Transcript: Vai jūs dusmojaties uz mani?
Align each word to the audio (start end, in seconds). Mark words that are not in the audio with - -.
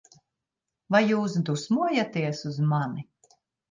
Vai 0.95 1.03
jūs 1.11 1.37
dusmojaties 1.51 2.45
uz 2.53 2.63
mani? 2.77 3.11